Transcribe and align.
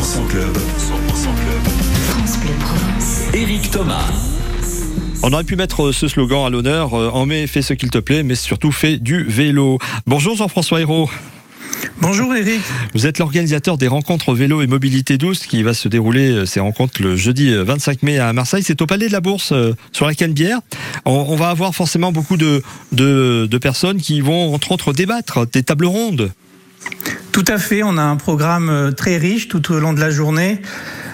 Club. 0.00 0.16
100% 0.16 0.28
Club. 0.30 1.62
France 2.08 2.38
Bleu 2.38 2.54
Provence. 2.58 3.34
Éric 3.34 3.70
Thomas. 3.70 4.10
On 5.22 5.30
aurait 5.30 5.44
pu 5.44 5.56
mettre 5.56 5.92
ce 5.92 6.08
slogan 6.08 6.46
à 6.46 6.48
l'honneur 6.48 6.94
euh, 6.94 7.10
en 7.10 7.26
mai, 7.26 7.46
fais 7.46 7.60
ce 7.60 7.74
qu'il 7.74 7.90
te 7.90 7.98
plaît, 7.98 8.22
mais 8.22 8.34
surtout 8.34 8.72
fais 8.72 8.96
du 8.96 9.24
vélo. 9.24 9.78
Bonjour 10.06 10.36
Jean-François 10.36 10.80
Hérault. 10.80 11.10
Bonjour 12.00 12.34
Eric. 12.34 12.62
Vous 12.94 13.06
êtes 13.06 13.18
l'organisateur 13.18 13.76
des 13.76 13.88
rencontres 13.88 14.32
vélo 14.32 14.62
et 14.62 14.66
mobilité 14.66 15.18
douce 15.18 15.46
qui 15.46 15.62
va 15.62 15.74
se 15.74 15.86
dérouler 15.86 16.30
euh, 16.30 16.46
ces 16.46 16.60
rencontres 16.60 17.02
le 17.02 17.14
jeudi 17.14 17.54
25 17.54 17.92
euh, 17.92 18.06
mai 18.06 18.18
à 18.18 18.32
Marseille. 18.32 18.62
C'est 18.64 18.80
au 18.80 18.86
Palais 18.86 19.08
de 19.08 19.12
la 19.12 19.20
Bourse 19.20 19.52
sur 19.92 20.06
la 20.06 20.14
Canebière. 20.14 20.60
On, 21.04 21.36
va 21.36 21.50
avoir 21.50 21.74
forcément 21.74 22.10
beaucoup 22.10 22.38
de, 22.38 22.62
de 22.92 23.58
personnes 23.58 24.00
qui 24.00 24.22
vont 24.22 24.54
entre 24.54 24.72
autres 24.72 24.94
débattre 24.94 25.46
des 25.46 25.62
tables 25.62 25.86
rondes. 25.86 26.32
Tout 27.32 27.44
à 27.46 27.58
fait, 27.58 27.82
on 27.82 27.96
a 27.96 28.02
un 28.02 28.16
programme 28.16 28.92
très 28.96 29.16
riche 29.16 29.48
tout 29.48 29.72
au 29.72 29.78
long 29.78 29.92
de 29.92 30.00
la 30.00 30.10
journée 30.10 30.62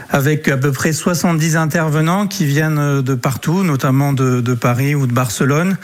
avec 0.09 0.49
à 0.49 0.57
peu 0.57 0.73
près 0.73 0.93
70 0.93 1.57
intervenants 1.57 2.27
qui 2.27 2.47
viennent 2.47 3.03
de 3.03 3.15
partout, 3.15 3.65
notamment 3.65 4.13
de, 4.13 4.55
Paris 4.55 4.95
ou 4.95 5.07
de 5.07 5.13
Barcelone. 5.13 5.77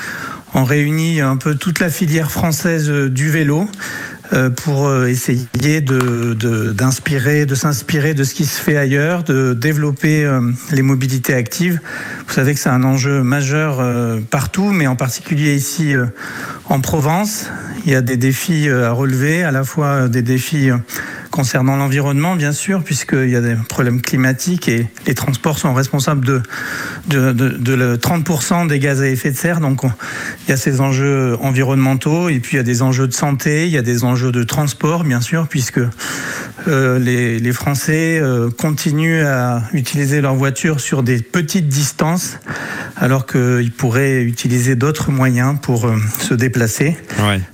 On 0.55 0.65
réunit 0.65 1.21
un 1.21 1.37
peu 1.37 1.55
toute 1.55 1.81
la 1.81 1.91
filière 1.91 2.31
française 2.31 2.89
du 2.89 3.31
vélo 3.31 3.63
euh, 3.63 4.22
pour 4.57 4.87
euh, 4.87 5.07
essayer 5.07 5.47
d'inspirer, 5.81 7.47
de, 7.47 7.55
s'inspirer 7.55 8.15
de 8.15 8.25
ce 8.25 8.35
qui 8.35 8.45
se 8.45 8.61
fait 8.61 8.77
ailleurs, 8.77 9.25
de 9.25 9.53
développer 9.53 10.25
euh, 10.25 10.41
les 10.71 10.83
mobilités 10.83 11.35
actives. 11.35 11.81
Vous 12.27 12.33
savez 12.33 12.55
que 12.55 12.61
c'est 12.61 12.71
un 12.71 12.85
enjeu 12.85 13.23
majeur 13.23 13.83
partout, 14.31 14.71
mais 14.71 14.87
en 14.87 14.97
particulier 14.97 15.55
ici 15.55 15.95
en 16.69 16.81
Provence. 16.81 17.47
Il 17.85 17.93
y 17.93 17.97
a 17.97 18.01
des 18.01 18.17
défis 18.17 18.69
à 18.69 18.93
relever, 18.93 19.43
à 19.43 19.51
la 19.51 19.65
fois 19.65 20.09
des 20.09 20.23
défis 20.23 20.71
concernant 21.33 21.77
l'environnement, 21.77 22.37
bien 22.37 22.53
sûr, 22.53 22.85
puisqu'il 22.85 23.31
y 23.31 23.37
a 23.37 23.41
des 23.41 23.57
problèmes 23.69 24.01
climatiques 24.01 24.69
et 24.69 24.87
les 25.07 25.15
transports 25.15 25.59
sont 25.59 25.75
responsables 25.75 26.25
de, 26.25 26.43
de, 27.09 27.97
30% 27.97 28.69
des 28.69 28.79
gaz 28.79 29.01
à 29.03 29.09
effet 29.09 29.33
de 29.33 29.37
serre. 29.37 29.59
Donc, 29.59 29.83
il 29.83 30.51
y 30.51 30.53
a 30.53 30.57
ces 30.57 30.81
enjeux 30.81 31.37
environnementaux 31.41 32.29
et 32.29 32.39
puis 32.39 32.53
il 32.55 32.57
y 32.59 32.61
a 32.61 32.65
des 32.65 32.83
enjeux 32.83 33.09
de 33.09 33.15
santé, 33.15 33.67
il 33.67 33.73
y 33.73 33.79
a 33.79 33.83
des 33.83 34.05
enjeux 34.05 34.22
de 34.31 34.45
transport, 34.45 35.05
bien 35.05 35.21
sûr, 35.21 35.49
puisque 35.49 35.81
euh, 36.69 36.99
les, 36.99 37.53
Français 37.53 38.19
euh, 38.21 38.51
continuent 38.51 39.25
à 39.25 39.63
utiliser 39.73 40.21
leur 40.21 40.35
voiture 40.35 40.81
sur 40.81 41.03
des 41.03 41.19
petites 41.19 41.69
distances, 41.69 42.39
alors 42.97 43.27
qu'ils 43.27 43.73
pourraient 43.73 44.23
utiliser 44.23 44.77
d'autres 44.77 45.11
moyens 45.11 45.57
pour 45.61 45.87
euh, 45.87 45.97
se 46.19 46.35
déplacer. 46.35 46.97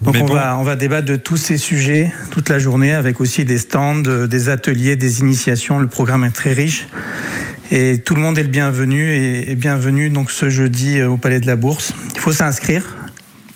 Donc 0.03 0.17
on, 0.21 0.27
va, 0.27 0.59
on 0.59 0.63
va 0.63 0.77
débattre 0.77 1.07
de 1.07 1.17
tous 1.17 1.37
ces 1.37 1.57
sujets 1.57 2.13
toute 2.31 2.49
la 2.49 2.59
journée, 2.59 2.93
avec 2.93 3.21
aussi 3.21 3.45
des 3.45 3.59
stands, 3.59 3.97
des 4.03 4.49
ateliers, 4.49 4.97
des 4.97 5.21
initiations. 5.21 5.79
Le 5.79 5.89
programme 5.89 6.25
est 6.25 6.31
très 6.31 6.53
riche. 6.53 6.87
Et 7.71 7.99
tout 7.99 8.15
le 8.15 8.23
monde 8.23 8.39
est 8.39 8.43
le 8.43 8.49
bienvenu 8.49 9.13
et, 9.13 9.55
bienvenu 9.55 10.09
donc 10.09 10.31
ce 10.31 10.49
jeudi 10.49 11.03
au 11.03 11.19
Palais 11.19 11.41
de 11.41 11.47
la 11.47 11.57
Bourse. 11.57 11.93
Il 12.15 12.21
faut 12.21 12.33
s'inscrire. 12.33 12.98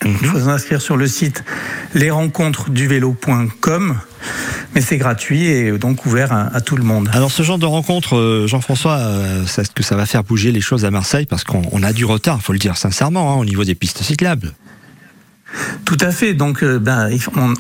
Il 0.04 0.26
faut 0.26 0.38
mhm. 0.38 0.44
s'inscrire 0.44 0.82
sur 0.82 0.96
le 0.96 1.06
site 1.06 1.44
lesrencontresduvélo.com 1.94 3.96
mais 4.74 4.80
c'est 4.80 4.96
gratuit 4.96 5.46
et 5.46 5.72
donc 5.78 6.06
ouvert 6.06 6.32
à, 6.32 6.60
tout 6.60 6.76
le 6.76 6.84
monde. 6.84 7.10
Alors 7.12 7.30
ce 7.30 7.42
genre 7.42 7.58
de 7.58 7.66
rencontre, 7.66 8.16
euh, 8.16 8.46
Jean-François, 8.46 8.98
euh, 8.98 9.44
est-ce 9.44 9.70
que 9.70 9.82
ça 9.82 9.96
va 9.96 10.06
faire 10.06 10.24
bouger 10.24 10.52
les 10.52 10.60
choses 10.60 10.84
à 10.84 10.90
Marseille 10.90 11.26
Parce 11.26 11.44
qu'on 11.44 11.82
a 11.82 11.92
du 11.92 12.04
retard, 12.04 12.38
il 12.40 12.44
faut 12.44 12.52
le 12.52 12.58
dire 12.58 12.76
sincèrement, 12.76 13.32
hein, 13.32 13.36
au 13.36 13.44
niveau 13.44 13.64
des 13.64 13.74
pistes 13.74 14.02
cyclables. 14.02 14.52
Tout 15.84 15.98
à 16.00 16.12
fait. 16.12 16.32
Donc, 16.32 16.62
euh, 16.62 16.78
ben, 16.78 17.10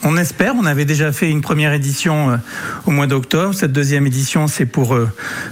on, 0.02 0.16
espère. 0.16 0.54
On 0.56 0.64
avait 0.64 0.86
déjà 0.86 1.12
fait 1.12 1.28
une 1.28 1.42
première 1.42 1.74
édition 1.74 2.40
au 2.86 2.90
mois 2.90 3.06
d'octobre. 3.06 3.52
Cette 3.52 3.72
deuxième 3.72 4.06
édition, 4.06 4.46
c'est 4.46 4.64
pour 4.64 4.96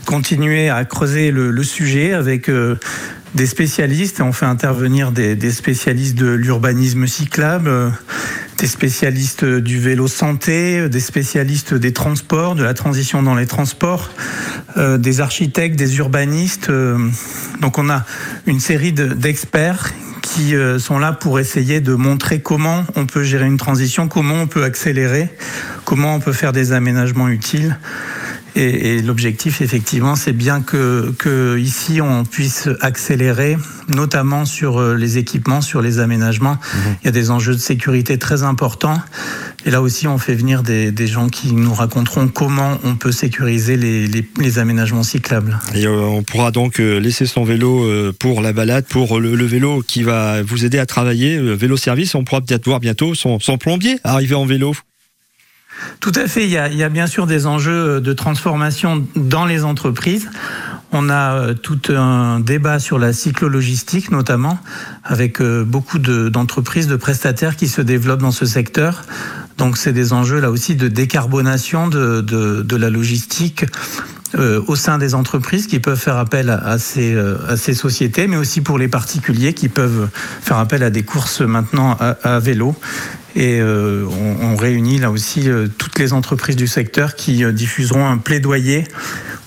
continuer 0.07 0.71
à 0.71 0.87
creuser 0.87 1.33
le, 1.33 1.63
sujet 1.63 2.15
avec 2.15 2.51
des 3.35 3.47
spécialistes. 3.47 4.21
On 4.21 4.33
fait 4.33 4.47
intervenir 4.47 5.13
des, 5.13 5.51
spécialistes 5.51 6.17
de 6.17 6.31
l'urbanisme 6.31 7.07
cyclable, 7.07 7.71
des 8.59 8.67
spécialistes 8.67 9.45
du 9.45 9.79
vélo 9.79 10.09
santé, 10.09 10.89
des 10.89 11.01
spécialistes 11.01 11.75
des 11.75 11.93
transports, 11.93 12.55
de 12.55 12.63
la 12.63 12.75
transition 12.75 13.23
dans 13.23 13.35
les 13.35 13.47
transports, 13.47 14.11
euh, 14.77 14.99
des 14.99 15.21
architectes, 15.21 15.77
des 15.77 15.99
urbanistes. 15.99 16.71
Euh, 16.71 16.99
donc 17.61 17.79
on 17.79 17.89
a 17.89 18.05
une 18.47 18.61
série 18.61 18.93
d'experts 18.93 19.91
qui 20.23 20.55
euh, 20.55 20.79
sont 20.79 20.99
là 20.99 21.13
pour 21.13 21.41
essayer 21.41 21.81
de 21.81 21.95
montrer 21.95 22.41
comment 22.41 22.85
on 22.95 23.07
peut 23.07 23.23
gérer 23.23 23.47
une 23.47 23.57
transition, 23.57 24.09
comment 24.09 24.35
on 24.35 24.47
peut 24.47 24.65
accélérer, 24.65 25.29
comment 25.85 26.15
on 26.15 26.21
peut 26.21 26.33
faire 26.33 26.53
des 26.53 26.73
aménagements 26.73 27.29
utiles. 27.29 27.79
Et, 28.57 29.03
l'objectif, 29.03 29.61
effectivement, 29.61 30.17
c'est 30.17 30.33
bien 30.33 30.61
que, 30.61 31.13
que, 31.19 31.59
ici 31.59 32.01
on 32.01 32.25
puisse 32.25 32.69
accélérer, 32.81 33.57
notamment 33.89 34.45
sur 34.45 34.79
euh, 34.79 34.95
les 34.95 35.19
équipements, 35.19 35.61
sur 35.61 35.83
les 35.83 35.99
aménagements. 35.99 36.59
Mhm. 36.75 36.97
Il 37.03 37.07
y 37.07 37.09
a 37.09 37.13
des 37.13 37.31
enjeux 37.31 37.55
de 37.55 37.61
sécurité 37.61 38.19
très 38.19 38.43
importants. 38.43 39.01
Et 39.67 39.71
là 39.71 39.83
aussi, 39.83 40.09
on 40.09 40.19
fait 40.19 40.35
venir 40.35 40.63
des, 40.63 40.91
des 40.91 41.07
gens 41.07 41.29
qui 41.29 41.53
nous 41.53 41.75
raconteront 41.75 42.29
comment 42.29 42.79
on 42.85 42.97
peut 42.97 43.13
sécuriser 43.13 43.77
les, 43.77 44.07
les, 44.07 44.27
les 44.39 44.59
aménagements 44.59 45.03
cyclables. 45.03 45.59
Et 45.75 45.87
euh, 45.87 46.01
on 46.01 46.23
pourra 46.23 46.51
donc 46.51 46.81
euh, 46.81 46.99
laisser 46.99 47.27
son 47.27 47.45
vélo 47.45 47.87
pour 48.19 48.41
la 48.43 48.53
balade, 48.53 48.87
pour 48.89 49.21
le, 49.21 49.45
vélo 49.45 49.83
qui 49.87 50.03
va 50.03 50.43
vous 50.43 50.65
aider 50.65 50.79
à 50.79 50.87
travailler, 50.87 51.39
vélo 51.39 51.77
service. 51.77 52.15
On 52.15 52.25
pourra 52.25 52.41
peut-être 52.41 52.65
voir 52.65 52.81
bientôt 52.81 53.15
son, 53.15 53.39
son 53.41 53.59
plombier 53.59 53.99
arriver 54.05 54.35
en 54.35 54.47
vélo. 54.47 54.75
Tout 56.13 56.19
à 56.19 56.27
fait. 56.27 56.43
Il 56.43 56.51
y, 56.51 56.57
a, 56.57 56.89
bien 56.89 57.07
sûr 57.07 57.29
des 57.29 57.47
enjeux 57.47 58.01
de 58.01 58.13
transformation 58.13 59.07
dans 59.15 59.47
les 59.47 59.63
entreprises. 59.63 60.29
On 60.91 61.09
a 61.09 61.35
euh, 61.35 61.55
tout 61.55 61.79
un 61.89 62.41
débat 62.41 62.81
sur 62.81 62.99
la 62.99 63.13
cyclologistique, 63.13 64.11
notamment, 64.11 64.59
avec 65.05 65.41
euh, 65.41 65.63
beaucoup 65.63 66.01
d'entreprises, 66.01 66.89
de, 66.89 66.97
prestataires 66.97 67.55
qui 67.55 67.69
se 67.69 67.81
développent 67.81 68.23
dans 68.23 68.33
ce 68.33 68.45
secteur. 68.45 69.05
Donc, 69.57 69.77
c'est 69.77 69.93
des 69.93 70.13
enjeux 70.13 70.41
là 70.41 70.51
aussi 70.51 70.75
de 70.75 70.89
décarbonation 70.89 71.87
de, 71.87 72.77
la 72.77 72.91
logistique. 72.91 73.67
Euh, 74.37 74.63
au 74.69 74.77
sein 74.77 74.99
des 74.99 75.17
entreprises 75.17 75.67
qui 75.67 75.81
peuvent 75.81 75.99
faire 75.99 76.17
appel 76.17 76.51
à 76.51 76.79
ces 76.79 77.75
sociétés, 77.75 78.29
mais 78.29 78.37
aussi 78.37 78.61
pour 78.61 78.79
les 78.79 78.87
particuliers 78.87 79.55
qui 79.55 79.69
peuvent 79.69 80.09
faire 80.41 80.59
appel 80.59 80.85
à 80.85 80.91
des 80.91 81.03
courses 81.03 81.41
maintenant 81.41 81.99
à 81.99 82.39
vélo 82.39 82.77
et 83.37 83.61
euh, 83.61 84.07
on, 84.43 84.57
réunit 84.57 84.99
là 84.99 85.11
aussi 85.11 85.49
euh, 85.49 85.69
toutes 85.79 85.99
les 85.99 86.13
entreprises 86.13 86.57
du 86.57 86.67
secteur 86.67 87.15
qui 87.15 87.45
euh, 87.45 87.53
diffuseront 87.53 88.07
un 88.07 88.19
plaidoyer 88.19 88.85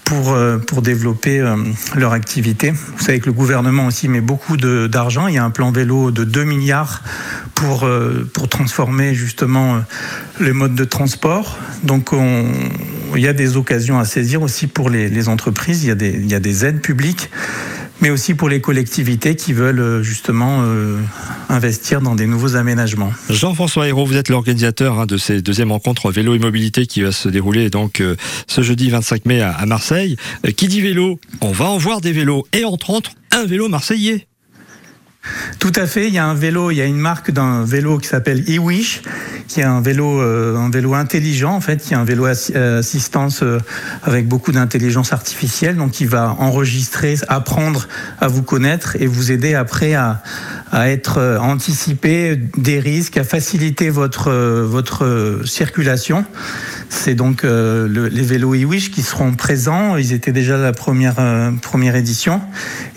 pour, 0.06 0.38
pour 0.68 0.82
développer 0.82 1.42
leur 1.96 2.12
activité. 2.12 2.72
Vous 2.72 3.04
savez 3.04 3.22
que 3.22 3.28
le 3.28 3.32
gouvernement 3.32 3.88
aussi 3.88 4.10
met 4.10 4.20
beaucoup 4.20 4.58
d'argent. 4.58 5.28
Il 5.28 5.36
y 5.36 5.38
a 5.38 5.46
un 5.46 5.50
plan 5.50 5.72
vélo 5.72 6.12
de 6.12 6.26
2 6.26 6.44
milliards 6.44 7.02
pour, 7.56 7.90
pour 8.34 8.50
transformer 8.50 9.14
justement 9.16 9.82
les 10.42 10.52
modes 10.52 10.76
de 10.76 10.84
transport. 10.84 11.58
Donc 11.84 12.12
on, 12.12 12.46
il 13.16 13.22
y 13.22 13.30
a 13.30 13.34
des 13.34 13.56
occasions 13.56 13.98
à 13.98 14.04
saisir 14.04 14.42
aussi 14.42 14.68
pour 14.68 14.90
les, 14.90 15.08
les 15.08 15.30
entreprises. 15.30 15.84
Il 15.86 15.88
y, 15.88 15.92
a 15.92 15.96
des, 15.96 16.10
il 16.10 16.30
y 16.30 16.36
a 16.36 16.42
des 16.42 16.66
aides 16.66 16.82
publiques 16.82 17.30
mais 18.03 18.09
aussi 18.09 18.34
pour 18.34 18.50
les 18.50 18.59
collectivités 18.59 19.38
qui 19.38 19.53
veulent 19.53 19.80
euh, 19.80 20.03
justement 20.03 20.59
euh, 20.64 21.00
investir 21.47 22.02
dans 22.02 22.16
des 22.16 22.28
nouveaux 22.28 22.58
aménagements. 22.58 23.14
Jean-François 23.30 23.88
Hérault, 23.88 24.06
vous 24.06 24.18
êtes 24.18 24.28
l'organisateur 24.28 25.00
hein, 25.00 25.06
de 25.06 25.16
ces 25.16 25.41
deuxième 25.41 25.72
rencontres 25.72 26.12
vélo 26.12 26.36
et 26.36 26.40
mobilité 26.40 26.86
qui 26.86 27.02
va 27.02 27.14
se 27.14 27.30
dérouler 27.30 27.69
donc 27.69 28.02
euh, 28.02 28.18
ce 28.47 28.62
jeudi 28.62 28.90
25 28.90 29.25
mai 29.25 29.41
à, 29.41 29.66
Marseille. 29.66 30.18
qui 30.58 30.68
dit 30.68 30.81
vélo 30.81 31.18
On 31.40 31.53
va 31.53 31.69
en 31.69 31.78
voir 31.78 32.02
des 32.02 32.12
vélos 32.12 32.46
et 32.52 32.66
entre 32.66 32.90
autres 32.90 33.12
un 33.31 33.46
vélo 33.46 33.69
marseillais. 33.69 34.28
Tout 35.59 35.72
à 35.75 35.88
fait. 35.88 36.08
Il 36.09 36.14
y 36.14 36.18
a 36.18 36.25
un 36.25 36.34
vélo, 36.34 36.72
il 36.72 36.75
y 36.75 36.81
a 36.81 36.85
une 36.85 36.97
marque 36.97 37.31
d'un 37.31 37.64
vélo 37.64 37.97
qui 37.97 38.09
s'appelle 38.09 38.44
eWish, 38.50 39.02
qui 39.48 39.59
est 39.59 39.64
un 39.64 39.81
vélo, 39.81 40.22
euh, 40.22 40.58
un 40.58 40.70
vélo 40.70 40.94
intelligent 40.94 41.53
en 41.53 41.62
fait, 41.62 41.78
qui 41.78 41.94
est 41.94 41.97
un 41.97 42.03
vélo 42.03 42.26
euh, 42.26 42.79
assistance 42.79 43.44
euh, 43.44 43.59
avec 44.03 44.28
beaucoup 44.28 44.52
d'intelligence 44.52 45.14
artificielle, 45.14 45.76
donc 45.78 45.91
qui 45.91 46.06
va 46.06 46.35
enregistrer, 46.40 47.16
apprendre 47.28 47.88
à 48.20 48.28
vous 48.28 48.44
connaître 48.44 48.96
et 49.00 49.08
vous 49.08 49.32
aider 49.32 49.53
après 49.53 49.94
à, 49.94 50.22
à 50.72 50.90
être 50.90 51.38
anticiper 51.41 52.40
des 52.58 52.79
risques, 52.79 53.17
à 53.17 53.23
faciliter 53.23 53.90
votre 53.90 54.32
votre 54.32 55.41
circulation. 55.46 56.26
C'est 56.95 57.16
donc 57.16 57.43
les 57.43 58.22
vélos 58.22 58.53
eWish 58.53 58.91
qui 58.91 59.01
seront 59.01 59.34
présents. 59.34 59.97
Ils 59.97 60.13
étaient 60.13 60.31
déjà 60.31 60.57
la 60.57 60.72
première 60.72 61.16
première 61.61 61.95
édition 61.95 62.40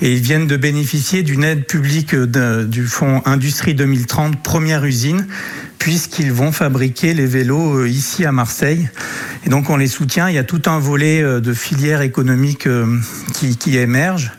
et 0.02 0.12
ils 0.12 0.20
viennent 0.20 0.46
de 0.46 0.56
bénéficier 0.56 1.22
d'une 1.22 1.42
aide 1.42 1.66
publique 1.66 2.14
du 2.14 2.86
fonds 2.86 3.22
Industrie 3.24 3.74
2030, 3.74 4.42
première 4.42 4.84
usine, 4.84 5.26
puisqu'ils 5.78 6.32
vont 6.32 6.52
fabriquer 6.52 7.14
les 7.14 7.26
vélos 7.26 7.78
euh, 7.78 7.88
ici 7.88 8.24
à 8.24 8.32
Marseille. 8.32 8.88
Et 9.44 9.48
donc 9.48 9.70
on 9.70 9.76
les 9.76 9.88
soutient. 9.88 10.28
Il 10.28 10.34
y 10.34 10.38
a 10.38 10.44
tout 10.44 10.62
un 10.66 10.78
volet 10.78 11.22
euh, 11.22 11.40
de 11.40 11.52
filières 11.52 12.02
économiques 12.02 12.66
euh, 12.66 12.98
qui, 13.34 13.56
qui 13.56 13.76
émerge. 13.76 14.32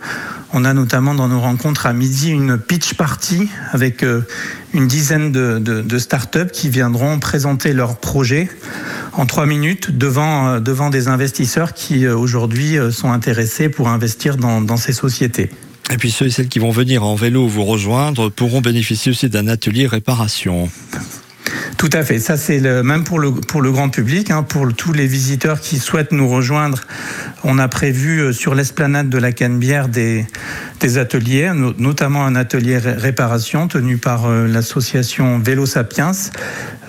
On 0.54 0.66
a 0.66 0.74
notamment 0.74 1.14
dans 1.14 1.28
nos 1.28 1.40
rencontres 1.40 1.86
à 1.86 1.94
midi 1.94 2.30
une 2.30 2.58
pitch 2.58 2.94
party 2.94 3.50
avec 3.74 4.04
une 4.74 4.88
dizaine 4.88 5.32
de, 5.32 5.98
startups 6.00 6.52
qui 6.52 6.70
viendront 6.70 7.20
présenter 7.20 7.74
leurs 7.74 7.98
projets 7.98 8.50
en 9.14 9.26
trois 9.26 9.46
minutes 9.46 9.98
devant, 9.98 10.60
devant 10.60 10.90
des 10.90 11.10
investisseurs 11.10 11.74
qui 11.74 12.08
aujourd'hui 12.08 12.78
sont 12.92 13.12
intéressés 13.12 13.68
pour 13.68 13.90
investir 13.90 14.38
dans 14.38 14.78
ces 14.78 14.94
sociétés. 14.94 15.50
Et 15.90 15.98
puis 15.98 16.12
ceux 16.12 16.26
et 16.26 16.30
celles 16.30 16.50
qui 16.50 16.60
vont 16.60 16.72
venir 16.72 17.04
en 17.04 17.16
vélo 17.16 17.48
vous 17.48 17.64
rejoindre 17.64 18.30
pourront 18.30 18.62
bénéficier 18.62 19.12
aussi 19.12 19.30
d'un 19.30 19.48
atelier 19.48 19.88
réparation. 19.88 20.70
Tout 21.78 21.90
à 21.94 22.04
fait. 22.04 22.18
Ça, 22.18 22.38
c'est 22.38 22.60
le, 22.60 22.82
même 22.82 23.04
pour 23.04 23.20
le, 23.20 23.72
grand 23.72 23.90
public, 23.90 24.32
hein, 24.32 24.42
pour 24.42 24.74
tous 24.74 24.94
les 24.94 25.06
visiteurs 25.06 25.62
qui 25.62 25.78
souhaitent 25.78 26.12
nous 26.12 26.28
rejoindre. 26.28 26.82
On 27.44 27.60
a 27.60 27.68
prévu 27.68 28.20
euh, 28.20 28.34
sur 28.34 28.56
l'esplanade 28.56 29.10
de 29.10 29.18
la 29.20 29.32
Canebière 29.32 29.88
des, 29.88 30.26
des 30.80 30.98
ateliers, 30.98 31.52
notamment 31.78 32.26
un 32.26 32.36
atelier 32.36 32.78
réparation 32.78 33.68
tenu 33.68 33.98
par 33.98 34.26
euh, 34.26 34.48
l'association 34.48 35.40
Vélo 35.40 35.66
Sapiens. 35.66 36.12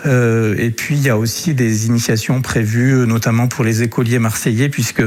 Euh, 0.07 0.55
et 0.59 0.71
puis 0.71 0.97
il 0.97 1.03
y 1.03 1.09
a 1.09 1.19
aussi 1.19 1.55
des 1.55 1.87
initiations 1.87 2.41
prévues, 2.41 3.07
notamment 3.07 3.49
pour 3.49 3.65
les 3.65 3.83
écoliers 3.83 4.19
marseillais, 4.19 4.69
puisque 4.69 5.03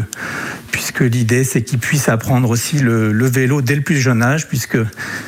puisque 0.72 1.02
l'idée 1.02 1.44
c'est 1.44 1.62
qu'ils 1.62 1.80
puissent 1.80 2.10
apprendre 2.10 2.50
aussi 2.50 2.80
le, 2.80 3.12
vélo 3.26 3.62
dès 3.62 3.76
le 3.76 3.82
plus 3.82 4.00
jeune 4.00 4.24
âge, 4.24 4.48
puisque 4.48 4.78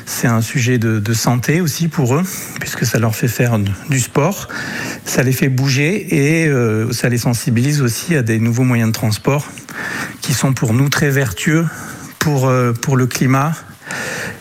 c'est 0.06 0.28
un 0.28 0.42
sujet 0.42 0.78
de, 0.78 1.14
santé 1.14 1.62
aussi 1.62 1.88
pour 1.88 2.16
eux, 2.16 2.24
puisque 2.60 2.86
ça 2.86 2.98
leur 2.98 3.16
fait 3.16 3.28
faire 3.28 3.60
du 3.60 4.00
sport, 4.00 4.48
ça 5.06 5.22
les 5.22 5.32
fait 5.32 5.50
bouger 5.50 6.42
et 6.42 6.48
euh, 6.48 6.92
ça 6.92 7.08
les 7.08 7.20
sensibilise 7.20 7.82
aussi 7.82 8.16
à 8.16 8.24
des 8.24 8.40
nouveaux 8.40 8.64
moyens 8.64 8.90
de 8.90 8.94
transport 8.94 9.48
qui 10.22 10.34
sont 10.34 10.54
pour 10.54 10.74
nous 10.74 10.90
très 10.90 11.10
vertueux 11.10 11.66
pour, 12.24 12.48
euh, 12.48 12.72
pour 12.72 12.96
le 12.96 13.06
climat 13.06 13.52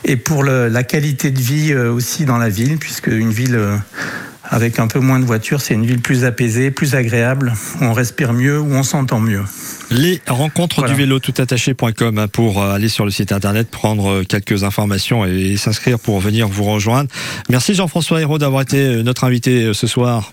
et 0.05 0.17
pour 0.17 0.45
le, 0.45 0.69
la 0.69 0.85
qualité 0.85 1.33
de 1.33 1.41
vie 1.41 1.73
euh, 1.73 1.93
aussi 1.93 2.25
dans 2.25 2.39
la 2.39 2.49
ville, 2.49 2.79
puisque 2.79 3.09
une 3.09 3.33
ville 3.33 3.57
euh, 3.57 3.77
avec 4.45 4.79
un 4.79 4.87
peu 4.87 5.01
moins 5.01 5.19
de 5.19 5.25
voitures, 5.25 5.61
c'est 5.61 5.75
une 5.75 5.85
ville 5.85 6.01
plus 6.01 6.25
apaisée, 6.25 6.71
plus 6.71 6.95
agréable, 6.95 7.53
où 7.81 7.85
on 7.85 7.93
respire 7.93 8.35
mieux, 8.35 8.61
où 8.61 8.73
on 8.73 8.85
s'entend 8.85 9.19
mieux. 9.19 9.43
Les 9.91 10.21
rencontres 10.29 10.81
voilà. 10.81 10.95
du 10.95 11.01
vélo 11.01 11.19
toutattaché.com 11.19 12.19
hein, 12.19 12.29
pour 12.29 12.63
aller 12.63 12.89
sur 12.89 13.05
le 13.05 13.11
site 13.11 13.33
internet, 13.33 13.69
prendre 13.69 14.23
quelques 14.23 14.63
informations 14.63 15.25
et 15.25 15.57
s'inscrire 15.57 15.99
pour 15.99 16.21
venir 16.21 16.47
vous 16.47 16.65
rejoindre. 16.65 17.11
Merci 17.49 17.75
Jean-François 17.75 18.21
Hérault 18.21 18.39
d'avoir 18.39 18.63
été 18.63 19.03
notre 19.03 19.25
invité 19.25 19.75
ce 19.75 19.87
soir. 19.89 20.33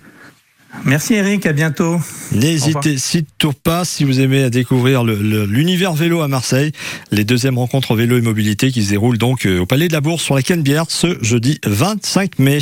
Merci 0.84 1.14
Eric, 1.14 1.46
à 1.46 1.52
bientôt. 1.52 2.00
N'hésitez 2.32 2.96
surtout 2.96 3.52
pas 3.52 3.84
si 3.84 4.04
vous 4.04 4.20
aimez 4.20 4.44
à 4.44 4.50
découvrir 4.50 5.04
l'univers 5.04 5.94
vélo 5.94 6.20
à 6.20 6.28
Marseille, 6.28 6.72
les 7.10 7.24
deuxièmes 7.24 7.58
rencontres 7.58 7.94
vélo 7.94 8.16
et 8.16 8.20
mobilité 8.20 8.70
qui 8.70 8.84
se 8.84 8.90
déroulent 8.90 9.18
donc 9.18 9.46
au 9.46 9.66
Palais 9.66 9.88
de 9.88 9.92
la 9.92 10.00
Bourse 10.00 10.22
sur 10.22 10.34
la 10.34 10.42
Canebière 10.42 10.86
ce 10.88 11.18
jeudi 11.22 11.58
25 11.66 12.38
mai. 12.38 12.60